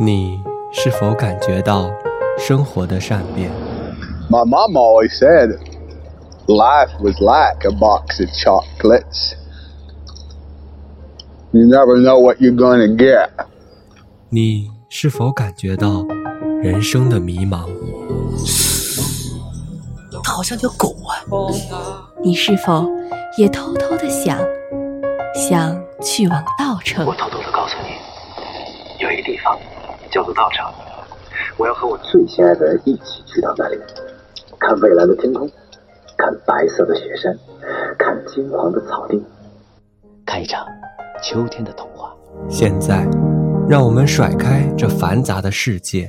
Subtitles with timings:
[0.00, 0.40] 你
[0.70, 1.90] 是否感觉到
[2.38, 3.50] 生活的善变
[4.30, 5.58] ？My mom always said
[6.46, 9.34] life was like a box of chocolates.
[11.50, 13.28] You never know what you're gonna get.
[14.28, 16.06] 你是否感觉到
[16.62, 17.68] 人生的迷茫？
[20.22, 21.26] 它好像条狗啊！
[22.22, 22.88] 你是否
[23.36, 24.38] 也偷偷的想，
[25.34, 27.04] 想去往稻城？
[27.04, 29.58] 我偷偷的告诉你，有一个地方。
[30.10, 30.72] 叫做道场，
[31.56, 33.78] 我要和我最心爱的人一起去到那里，
[34.58, 35.48] 看蔚蓝的天空，
[36.16, 37.36] 看白色的雪山，
[37.98, 39.22] 看金黄的草地，
[40.24, 40.66] 看一场
[41.22, 42.14] 秋天的童话。
[42.48, 43.08] 现在，
[43.68, 46.08] 让我们甩开这繁杂的世界，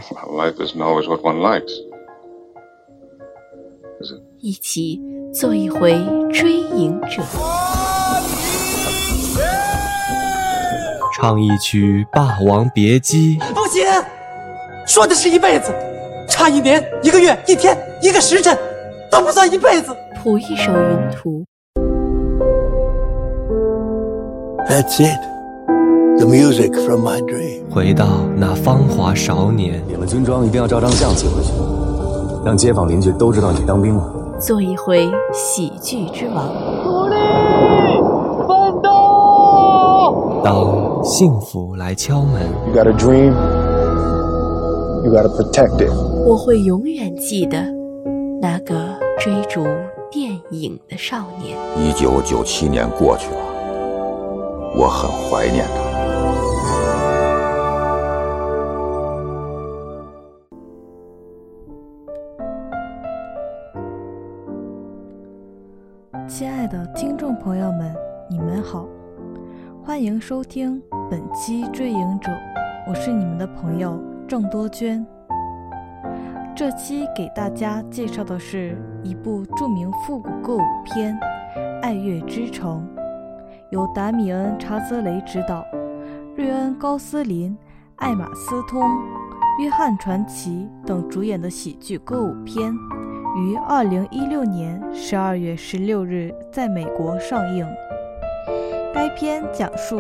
[4.39, 5.01] 一起
[5.33, 5.91] 做一回
[6.31, 7.21] 追影者。
[11.21, 13.37] 唱一曲《霸王别姬》。
[13.53, 13.83] 不行，
[14.87, 15.69] 说的是一辈子，
[16.29, 18.57] 差一年、一个月、一天、一个时辰
[19.11, 19.93] 都不算一辈子。
[20.23, 21.43] 谱一首《云图》。
[24.69, 25.19] That's it,
[26.19, 27.69] the music from my dream。
[27.69, 28.05] 回到
[28.37, 29.85] 那芳华少年。
[29.89, 31.51] 领了军装一定要照张相寄回去，
[32.45, 34.09] 让街坊邻居都知道你当兵了。
[34.39, 36.47] 做一回喜剧之王。
[36.85, 37.15] 努力
[38.47, 40.39] 奋斗。
[40.41, 40.55] 当
[41.09, 43.33] 幸福来敲门，You got a dream,
[45.03, 45.89] you got to protect it。
[46.23, 47.57] 我会永远记得
[48.39, 48.75] 那个
[49.17, 49.65] 追逐
[50.11, 51.57] 电影的少年。
[51.83, 53.37] 一九九七年过去了，
[54.77, 55.89] 我很怀念他。
[66.27, 67.95] 亲爱的听众朋友们，
[68.29, 68.85] 你们好。
[69.81, 70.79] 欢迎收听
[71.09, 72.31] 本期《追影者》，
[72.87, 75.03] 我是你们的朋友郑多娟。
[76.55, 81.17] 这期给大家介绍的是一部著名复古歌舞片
[81.81, 82.87] 《爱乐之城》，
[83.71, 85.65] 由达米恩·查泽雷执导，
[86.35, 87.57] 瑞恩·高斯林、
[87.95, 88.83] 艾玛·斯通、
[89.59, 92.71] 约翰·传奇等主演的喜剧歌舞片，
[93.35, 97.67] 于二零一六年十二月十六日在美国上映。
[98.93, 99.99] 该片讲述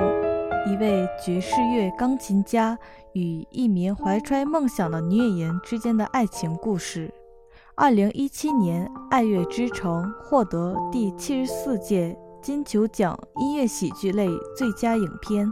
[0.65, 2.77] 一位爵士乐钢琴家
[3.13, 7.13] 与一名怀揣梦想的女演员之间的爱情故事。
[7.75, 15.49] 二零一七年，《爱乐之城》获得第七十四届金球奖音乐喜剧类最佳影片，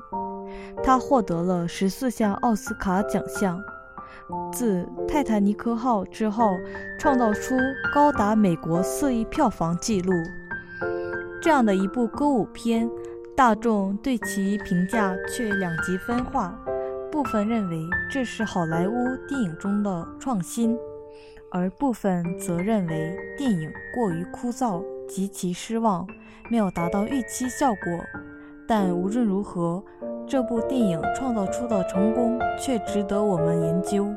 [0.83, 3.61] 他获得了十四项奥斯卡奖项。
[4.51, 6.51] 自《泰坦尼克号》之后，
[6.99, 7.55] 创造出
[7.93, 10.11] 高达美国四亿票房纪录。
[11.41, 12.89] 这样的一部歌舞片。
[13.37, 16.59] 大众对其评价却两极分化，
[17.11, 17.79] 部分认为
[18.11, 18.93] 这是好莱坞
[19.27, 20.75] 电影中的创新，
[21.51, 26.07] 而部分则认为电影过于枯燥，极其失望，
[26.49, 28.03] 没有达到预期效果。
[28.67, 29.83] 但无论如何，
[30.25, 34.07] 这部电影创造出的成功却值得我们研究。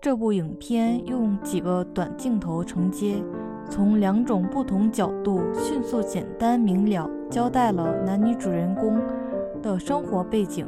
[0.00, 3.16] 这部影片用几个短镜头承接。
[3.68, 9.00] 从两种不同角度，迅速、简单、明了交代了男女主人公
[9.62, 10.66] 的生活背景。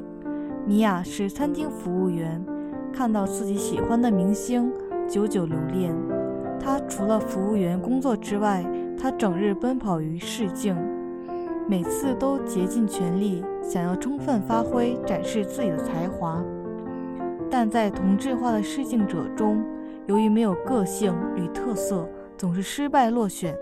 [0.66, 2.44] 米娅是餐厅服务员，
[2.92, 4.72] 看到自己喜欢的明星，
[5.08, 5.94] 久久留恋。
[6.58, 8.64] 她除了服务员工作之外，
[9.00, 10.76] 她整日奔跑于试镜，
[11.68, 16.42] 每次都竭尽全力，想要充分发挥、展示自己的才华。
[17.48, 19.62] 但在同质化的试镜者中，
[20.06, 22.08] 由于没有个性与特色。
[22.36, 23.56] 总是失败落选。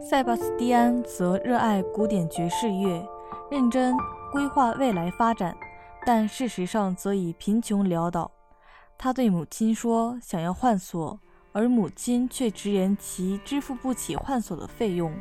[0.00, 3.06] 塞巴斯蒂安则热爱古典爵士乐，
[3.50, 3.94] 认真
[4.32, 5.56] 规划未来发展，
[6.04, 8.30] 但事实上则以贫穷潦倒。
[8.98, 11.20] 他对母亲说想要换锁，
[11.52, 15.12] 而母亲却直言其支付不起换锁的费用。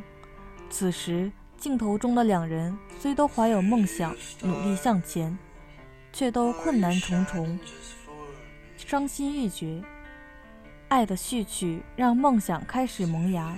[0.69, 5.37] 此时，镜头中的两人虽都怀有梦想，努力向前，
[6.11, 7.59] 却都困难重重，
[8.77, 9.83] 伤心欲绝。
[10.87, 13.57] 爱的序曲让梦想开始萌芽，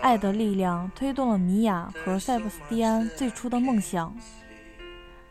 [0.00, 4.14] 爱的力量推动了米娅和塞巴斯蒂安最初的梦想。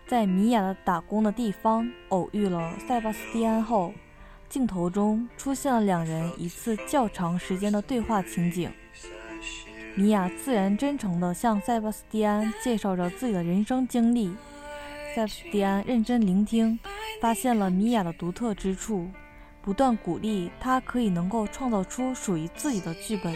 [0.07, 3.93] 在米娅的打工的地方偶遇了塞巴斯蒂安后，
[4.47, 8.71] 镜头中出现了两人一次较长时间的对话情景。
[9.95, 14.33] 米娅自然真诚地向塞巴斯蒂安介绍着自己的人生经历，
[15.13, 16.79] 塞巴斯蒂安认真聆听，
[17.21, 19.09] 发现了米娅的独特之处。
[19.63, 23.35] 不断鼓励他，可以能够创造出属于自己的剧本。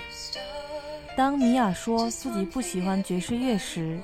[1.15, 3.97] 当米娅说自己不喜欢爵士乐时，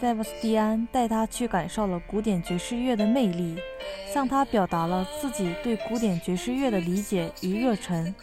[0.00, 3.58] 塞巴斯蒂安带他去感受了古典爵士乐的魅力，
[4.14, 8.14] 向他表达了自己对古典爵士乐的理解与热忱。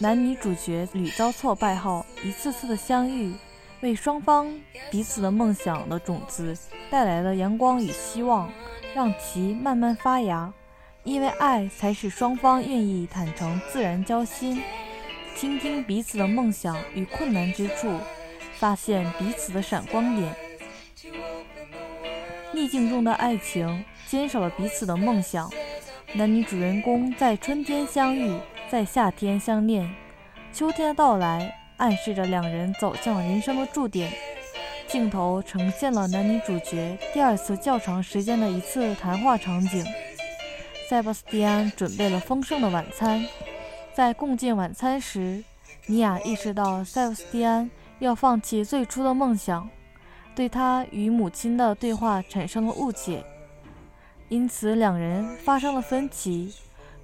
[0.00, 3.32] 男女主角屡遭挫败后，一次次的相遇，
[3.80, 4.52] 为双方
[4.90, 6.56] 彼此的梦想的种子
[6.90, 8.50] 带来了阳光与希望，
[8.94, 10.52] 让其慢慢发芽。
[11.08, 14.62] 因为爱，才使双方愿意坦诚、自然交心，
[15.34, 17.98] 倾听彼此的梦想与困难之处，
[18.58, 20.34] 发现彼此的闪光点。
[22.52, 25.50] 逆境中的爱情，坚守了彼此的梦想。
[26.12, 28.38] 男女主人公在春天相遇。
[28.70, 29.90] 在夏天相恋，
[30.52, 34.12] 秋天的到来暗示着两人走向人生的注点。
[34.86, 39.82] 镜头呈现了男女主角第二次较长时间的一次谈话场景。
[40.88, 43.22] 塞巴斯蒂安准备了丰盛的晚餐，
[43.92, 45.44] 在共进晚餐时，
[45.84, 49.68] 尼娅意识到塞巴斯蒂安要放弃最初的梦想，
[50.34, 53.22] 对他与母亲的对话产生了误解，
[54.30, 56.54] 因此两人发生了分歧。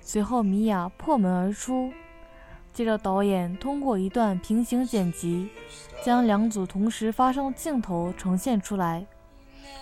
[0.00, 1.92] 随后，米娅破门而出。
[2.72, 5.50] 接着，导演通过一段平行剪辑，
[6.02, 9.04] 将两组同时发生的镜头呈现出来。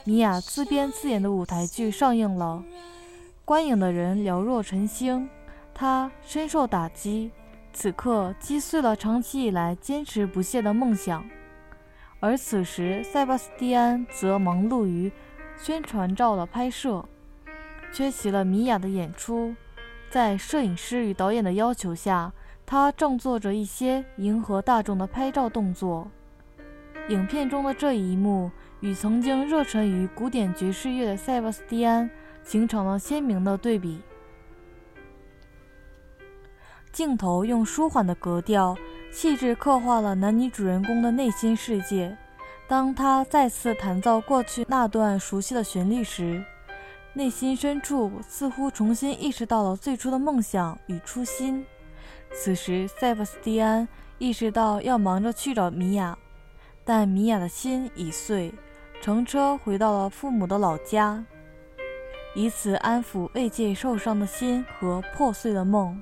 [0.03, 2.65] 米娅自编自演的舞台剧上映了，
[3.45, 5.29] 观影的人寥若晨星。
[5.75, 7.31] 他深受打击，
[7.73, 11.25] 此刻击碎了长期以来坚持不懈的梦想。
[12.21, 15.11] 而此时，塞巴斯蒂安则忙碌于
[15.57, 17.05] 宣传照的拍摄，
[17.93, 19.55] 缺席了米娅的演出。
[20.11, 22.33] 在摄影师与导演的要求下，
[22.67, 26.11] 他正做着一些迎合大众的拍照动作。
[27.09, 28.51] 影片中的这一幕
[28.81, 32.09] 与曾经热忱于古典爵士乐的塞巴斯蒂安
[32.45, 34.01] 形成了鲜明的对比。
[36.93, 38.77] 镜头用舒缓的格调，
[39.11, 42.17] 细致刻画了男女主人公的内心世界。
[42.69, 46.45] 当他再次弹奏过去那段熟悉的旋律时，
[47.15, 51.65] 内心深处似乎重新意识到了最初的梦想与初心。
[52.35, 53.87] 此时，塞巴斯蒂安
[54.19, 56.17] 意识到要忙着去找米娅，
[56.85, 58.55] 但米娅的心已碎，
[59.03, 61.23] 乘车回到了父母的老家，
[62.35, 66.01] 以此安抚未借受伤的心和破碎的梦。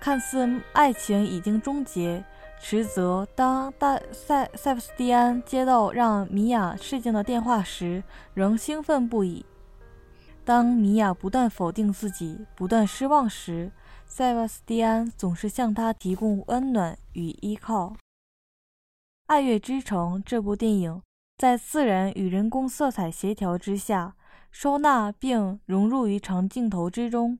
[0.00, 2.22] 看似爱情已经终结，
[2.60, 8.04] 实则当大塞塞巴斯蒂安接到让米娅试镜的电话时，
[8.34, 9.44] 仍兴奋不已。
[10.44, 13.72] 当米娅不断否定自己、不断失望时，
[14.06, 17.88] 塞巴斯蒂安总是向她提供温暖与依靠。
[19.26, 21.02] 《爱乐之城》这部电影
[21.36, 24.14] 在自然与人工色彩协调之下，
[24.58, 27.38] 收纳并融入于长镜头之中，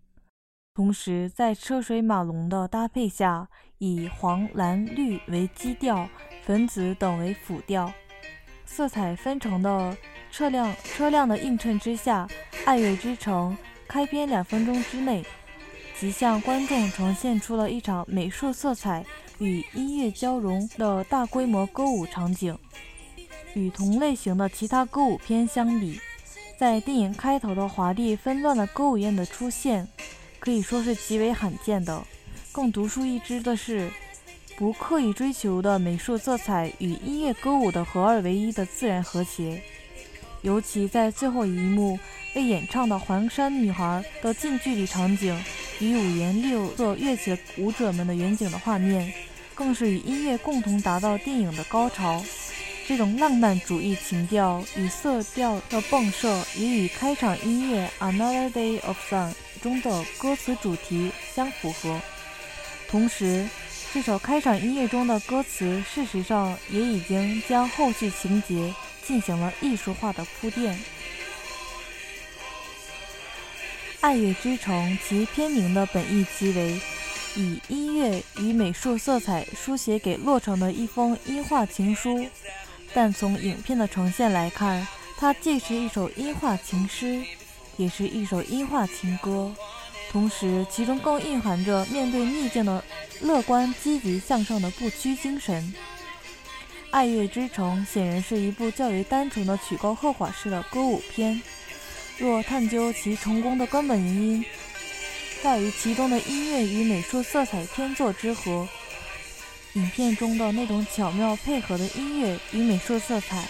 [0.75, 3.49] 同时在车水马龙的搭配下，
[3.79, 6.07] 以黄、蓝、绿为基调，
[6.45, 7.91] 粉紫等为辅调，
[8.67, 9.97] 色彩纷呈的。
[10.31, 12.29] 车辆车辆的映衬之下，
[12.67, 13.57] 《爱乐之城》
[13.89, 15.25] 开篇两分钟之内，
[15.99, 19.03] 即向观众呈现出了一场美术色彩
[19.39, 22.59] 与音乐交融的大规模歌舞场景。
[23.55, 25.99] 与同类型的其他歌舞片相比，
[26.59, 29.87] 在电影开头的华丽纷乱的歌舞宴的出现，
[30.39, 32.03] 可以说是极为罕见的。
[32.51, 33.91] 更独树一帜的是，
[34.57, 39.63] 不刻意追求的美术色彩与音乐歌舞的合二为一的自然和谐。
[40.41, 41.99] 尤其在最后一幕
[42.33, 45.39] 被演唱的《黄山女孩》的近距离场景，
[45.81, 49.13] 与五颜六色乐器舞者们的远景的画面，
[49.55, 52.23] 更是与音乐共同达到电影的高潮。
[52.87, 62.01] 这种浪漫主义情调与色调的迸射，也与开场音乐《Another Day of Sun》中的歌词主题相符合。
[62.89, 63.49] 同时，
[63.93, 68.75] 这首开场音乐中的歌词，事实上也已经将后续情节。
[69.07, 70.75] 进行了艺术化的铺垫，
[74.01, 74.75] 《爱乐之城》
[75.09, 76.81] 其片名的本意即为
[77.37, 82.27] 以音乐与美术色彩书写给洛城的一封音画情书。
[82.97, 84.89] 但从影片的呈现来看，
[85.19, 87.23] 它既是一首音画情诗，
[87.77, 89.55] 也是一首音画情歌。
[90.11, 92.83] 同时，其中更蕴含着面对逆境的
[93.21, 95.63] 乐观、积极向上的不屈精神。
[96.91, 101.43] 《爱乐之城》显然是一部较为单纯的曲高和寡式的歌舞片。
[102.17, 104.45] 若探究其成功的根本原因，
[105.43, 108.67] 在于其中的音乐与美术色彩天作之合。
[109.77, 113.47] 影片中的那种巧妙配合的音乐与美术色彩，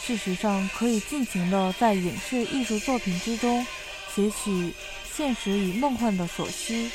[0.00, 3.66] 事实上可以尽情的在影视艺术作品之中
[4.14, 4.72] 撷取
[5.12, 6.88] 现实与梦幻的所需。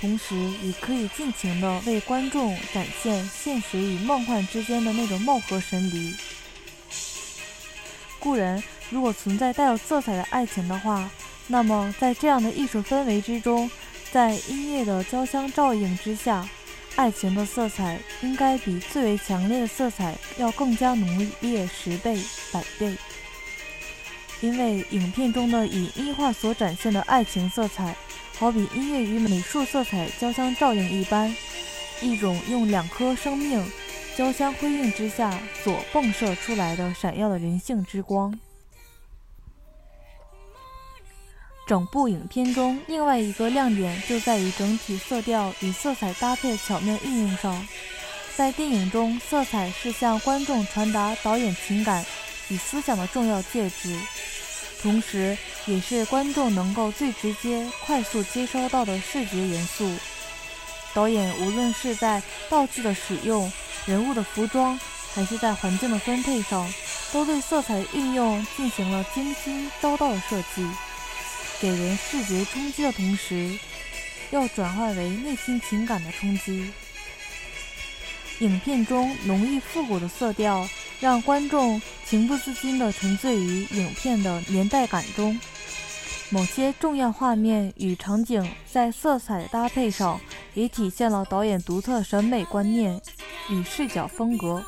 [0.00, 6.12] 同时，也可以尽情的为观众展现现实与梦幻之间的那种貌合神离。
[8.18, 11.08] 故人如果存在带有色彩的爱情的话，
[11.46, 13.70] 那么在这样的艺术氛围之中，
[14.10, 16.46] 在音乐的交相照应之下，
[16.96, 22.22] 爱情的色彩应该比最为强烈的色彩要更加浓烈十倍、
[22.52, 22.96] 百倍。
[24.40, 27.96] 因为影片中的以音画所展现的爱情色彩，
[28.38, 31.34] 好比音乐与美术色彩交相照应一般，
[32.00, 33.64] 一种用两颗生命
[34.16, 38.38] 交相辉映之下所迸射出来的闪耀的人性之光。
[41.66, 47.66] 整部影片中，另外一个亮点就在于整体色调与色彩搭配巧妙运用上。
[48.36, 52.04] 在电影中，色彩是向观众传达导演情感
[52.48, 53.98] 与思想的重要介质。
[54.82, 59.90] 同时，也是观众能够最直接、快速接收到的视觉元素。
[60.92, 63.50] 导演无论是在道具的使用、
[63.86, 64.78] 人物的服装，
[65.14, 66.70] 还是在环境的分配上，
[67.12, 70.66] 都对色彩运用进行了精心周到的设计，
[71.60, 73.58] 给人视觉冲击的同时，
[74.30, 76.70] 要转化为内心情感的冲击。
[78.40, 80.68] 影片中浓郁复古的色调。
[81.00, 85.38] 让观众情不自禁地沉醉于影片的年代感中，
[86.30, 90.18] 某些重要画面与场景在色彩搭配上
[90.54, 92.98] 也体现了导演独特审美观念
[93.50, 94.64] 与视角风格。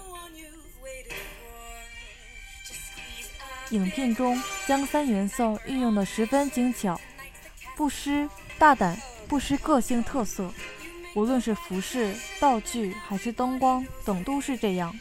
[3.70, 7.00] 影片中将三原色运用得十分精巧，
[7.75, 8.96] 不失大胆，
[9.26, 10.52] 不失个性特色。
[11.14, 14.96] 无论是服饰、道具还是灯光等，都是这样。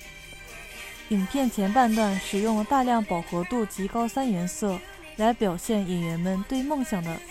[1.09, 4.79] 影片前半段使用了大量饱和度极高三原色，
[5.17, 7.21] 来表现演员们对梦想的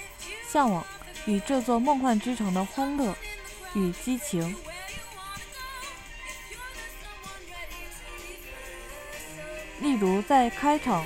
[0.48, 0.86] 向往
[1.26, 3.12] 与这座梦幻之城的欢乐
[3.74, 4.54] 与激情。
[9.80, 11.04] 例如，在开场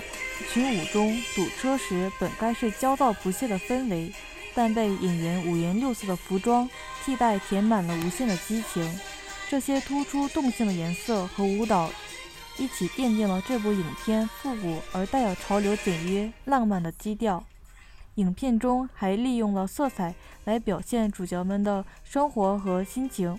[0.52, 4.12] 群舞中堵车时，本该是焦躁不懈的氛围，
[4.54, 6.68] 但被演员五颜六色的服装
[7.04, 9.00] 替代，填满了无限的激情。
[9.49, 11.90] 这些突出动性的颜色和舞蹈。
[12.61, 17.45] 一起奠定了这部影片复古而带有潮流、简约、浪漫的基调。
[18.16, 20.12] 影片中还利用了色彩
[20.45, 23.38] 来表现主角们的生活和心情。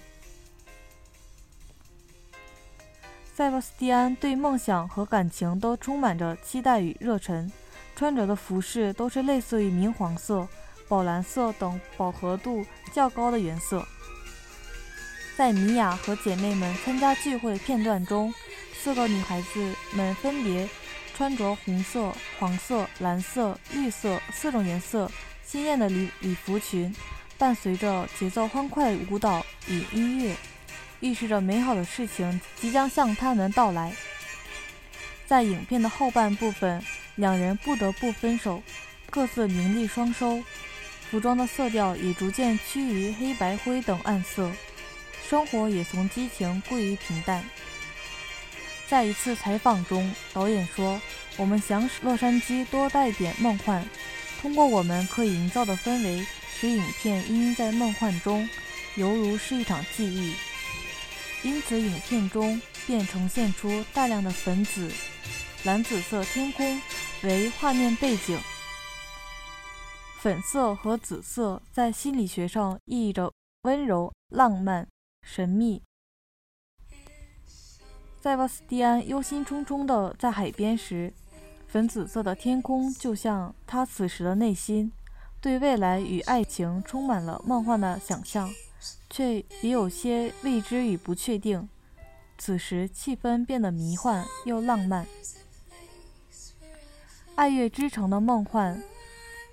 [3.40, 7.50] 塞巴斯蒂安对梦想和感情都充满着期待与热忱，
[7.96, 10.46] 穿着的服饰都是类似于明黄色、
[10.90, 13.82] 宝蓝色等饱和度较高的颜色。
[15.38, 18.34] 在米娅和姐妹们参加聚会片段中。
[18.74, 20.68] 四个女孩子们分别
[21.16, 25.10] 穿着红色、黄色、蓝色、绿色四种颜色
[25.46, 26.94] 鲜艳的礼礼服裙，
[27.38, 30.36] 伴随着节奏欢快的舞蹈与音乐，
[31.00, 33.94] 预示着美好的事情即将向他们到来。
[35.26, 36.84] 在影片的后半部分，
[37.16, 38.64] 两人不得不分手，
[39.10, 40.44] 各自名利双收，
[41.10, 44.52] 服装的色调也逐渐趋于黑白灰等暗色，
[45.30, 47.44] 生活也从激情归于平淡。
[48.88, 51.00] 在一次采访中，导演说
[51.38, 53.88] ：“我们想使洛杉矶多带点梦幻，
[54.42, 56.26] 通过我们可以营造的氛围，
[56.60, 58.50] 使影片氤氲在梦幻中，
[58.96, 60.34] 犹如是一场记忆。
[61.44, 64.92] 因此，影片中便呈现出大量的粉紫、
[65.64, 66.82] 蓝紫色天空
[67.24, 68.38] 为画面背景。
[70.20, 73.32] 粉色和紫色在心理学上意味着
[73.62, 74.86] 温柔、浪漫、
[75.22, 75.82] 神秘。”
[78.20, 81.14] 在巴斯蒂安忧心忡忡地在海边时，
[81.70, 84.92] 粉紫色的天空就像他此时的内心，
[85.40, 88.54] 对未来与爱情充满了梦幻的想象，
[89.10, 91.68] 却也有些未知与不确定。
[92.38, 95.06] 此时气氛变得迷幻又浪漫，
[97.36, 98.82] 爱乐之城的梦幻，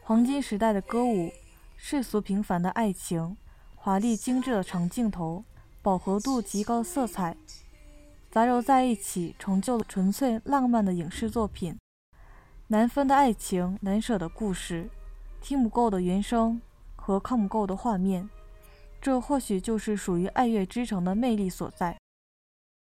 [0.03, 1.33] 黄金时代的歌舞，
[1.77, 3.37] 世俗平凡的爱情，
[3.75, 5.45] 华丽精致的长镜头，
[5.83, 7.37] 饱和度极高的色彩。
[8.31, 11.77] 杂糅在一起，成就了纯粹浪漫的影视作品。
[12.69, 14.89] 难分的爱情，难舍的故事，
[15.41, 16.61] 听不够的原声
[16.95, 18.29] 和看不够的画面，
[19.01, 21.97] 这或许就是属于爱乐之城的魅力所在。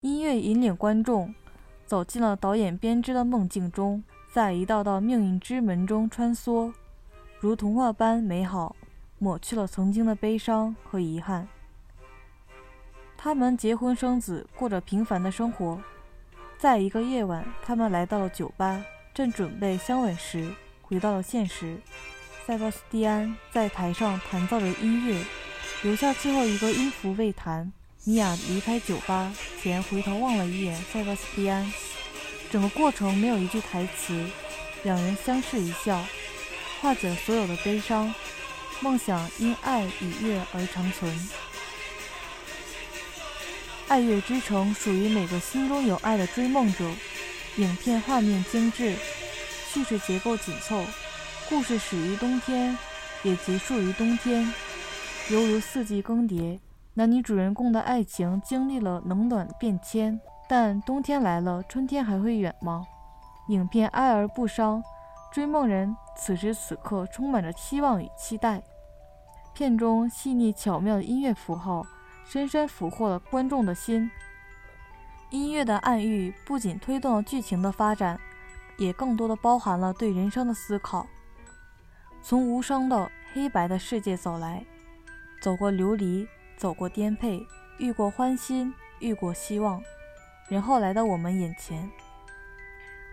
[0.02, 1.34] 音乐引领观众
[1.86, 6.72] 走进了导演编织的梦境中，在一道道命运之门中穿梭，
[7.40, 8.76] 如童话般美好，
[9.20, 11.48] 抹去了曾经的悲伤和遗憾。
[13.16, 15.82] 他们结婚生子，过着平凡的生活。
[16.58, 18.84] 在一个夜晚，他们来到了酒吧，
[19.14, 21.80] 正准备相吻时，回到了现实。
[22.46, 25.24] 塞巴斯蒂安在台上弹奏着音乐，
[25.84, 27.72] 留下最后一个音符未弹。
[28.04, 31.72] 米娅离开酒吧前，回头望了一眼塞巴斯蒂安，
[32.50, 34.26] 整个过程没有一句台词，
[34.84, 36.04] 两人相视一笑，
[36.82, 38.14] 化解了所有的悲伤，
[38.80, 41.30] 梦想因爱与月而长存。
[43.90, 46.90] 爱乐之城属于每个心中有爱的追梦者。
[47.58, 48.96] 影片画面精致，
[49.74, 50.86] 叙事结构紧凑，
[51.50, 52.78] 故事始于冬天，
[53.24, 54.54] 也结束于冬天，
[55.30, 56.58] 犹如四季更迭。
[56.94, 62.86] 男女主人公的爱情经历了冷暖变迁，但冬天来了，春天还会远吗？
[63.50, 64.82] 影片哀而不伤，
[65.32, 68.64] 追梦人此时此刻充满着期望与期待。
[69.54, 71.86] 片中细腻巧妙的音乐符号，
[72.26, 74.10] 深深俘获了观众的心。
[75.30, 78.18] 音乐的暗喻不仅推动了剧情的发展，
[78.78, 81.06] 也更多的包含了对人生的思考。
[82.22, 84.66] 从无声的黑白的世界走来，
[85.48, 86.28] 走过流离，
[86.58, 89.82] 走过颠沛，遇过欢欣，遇过希望，
[90.50, 91.90] 然后来到我们眼前。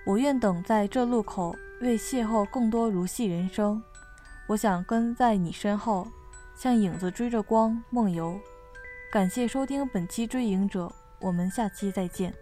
[0.05, 3.81] 我愿等在这路口，为邂逅更多如戏人生。
[4.49, 6.09] 我想跟在你身后，
[6.57, 8.37] 像影子追着光梦游。
[9.13, 10.87] 感谢收听本期《追影者》。
[11.21, 12.35] 我们下期再见。